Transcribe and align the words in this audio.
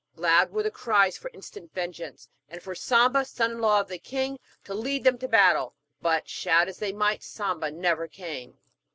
Loud 0.15 0.49
were 0.49 0.63
the 0.63 0.71
cries 0.71 1.15
for 1.15 1.29
instant 1.31 1.75
vengeance, 1.75 2.27
and 2.49 2.63
for 2.63 2.73
Samba, 2.73 3.23
son 3.23 3.51
in 3.51 3.59
law 3.61 3.81
of 3.81 3.87
the 3.87 3.99
king, 3.99 4.39
to 4.63 4.73
lead 4.73 5.03
them 5.03 5.19
to 5.19 5.27
battle. 5.27 5.75
But 6.01 6.27
shout 6.27 6.67
as 6.67 6.79
they 6.79 6.91
might, 6.91 7.21
Samba 7.21 7.69
never 7.69 8.07
came. 8.07 8.57